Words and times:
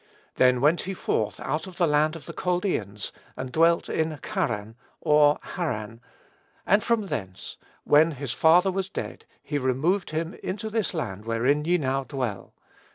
Then 0.37 0.61
went 0.61 0.81
he 0.81 0.95
forth 0.95 1.39
out 1.41 1.67
of 1.67 1.75
the 1.77 1.85
land 1.85 2.15
of 2.15 2.25
the 2.25 2.33
Chaldeans, 2.33 3.11
and 3.37 3.51
dwelt 3.51 3.87
in 3.87 4.17
Charran, 4.23 4.73
(or 4.99 5.37
Haran;) 5.39 6.01
and 6.65 6.83
from 6.83 7.05
thence, 7.05 7.55
when 7.83 8.13
his 8.13 8.31
father 8.31 8.71
was 8.71 8.89
dead, 8.89 9.25
he 9.43 9.59
removed 9.59 10.09
him 10.09 10.33
into 10.41 10.71
this 10.71 10.95
land 10.95 11.25
wherein 11.25 11.65
ye 11.65 11.77
now 11.77 12.03
dwell." 12.03 12.51